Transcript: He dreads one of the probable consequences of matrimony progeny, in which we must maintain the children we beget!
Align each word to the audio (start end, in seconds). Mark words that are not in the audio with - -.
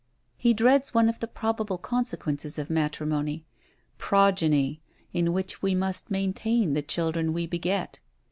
He 0.35 0.55
dreads 0.55 0.95
one 0.95 1.09
of 1.09 1.19
the 1.19 1.27
probable 1.27 1.77
consequences 1.77 2.57
of 2.57 2.71
matrimony 2.71 3.45
progeny, 3.99 4.81
in 5.13 5.31
which 5.31 5.61
we 5.61 5.75
must 5.75 6.09
maintain 6.09 6.73
the 6.73 6.81
children 6.81 7.33
we 7.33 7.45
beget! 7.45 7.99